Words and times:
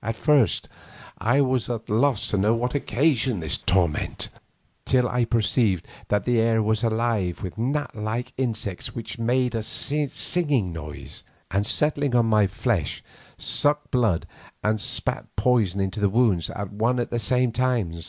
At 0.00 0.14
first 0.14 0.68
I 1.18 1.40
was 1.40 1.68
at 1.68 1.88
a 1.88 1.92
loss 1.92 2.28
to 2.28 2.36
know 2.38 2.54
what 2.54 2.76
occasioned 2.76 3.42
this 3.42 3.58
torment, 3.58 4.28
till 4.84 5.08
I 5.08 5.24
perceived 5.24 5.88
that 6.06 6.24
the 6.24 6.38
air 6.38 6.62
was 6.62 6.84
alive 6.84 7.42
with 7.42 7.58
gnat 7.58 7.96
like 7.96 8.32
insects 8.36 8.94
which 8.94 9.18
made 9.18 9.56
a 9.56 9.64
singing 9.64 10.72
noise, 10.72 11.24
and 11.50 11.64
then 11.64 11.64
settling 11.64 12.14
on 12.14 12.26
my 12.26 12.46
flesh, 12.46 13.02
sucked 13.38 13.90
blood 13.90 14.28
and 14.62 14.80
spat 14.80 15.26
poison 15.34 15.80
into 15.80 15.98
the 15.98 16.08
wound 16.10 16.48
at 16.54 16.72
one 16.72 17.00
and 17.00 17.10
the 17.10 17.18
same 17.18 17.50
time. 17.50 17.92